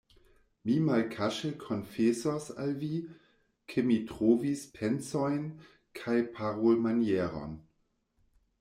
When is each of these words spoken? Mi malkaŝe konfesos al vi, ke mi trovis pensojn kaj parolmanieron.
Mi 0.67 0.75
malkaŝe 0.85 1.49
konfesos 1.63 2.47
al 2.63 2.73
vi, 2.85 2.89
ke 3.73 3.83
mi 3.91 3.99
trovis 4.13 4.63
pensojn 4.79 5.39
kaj 6.01 6.19
parolmanieron. 6.41 7.55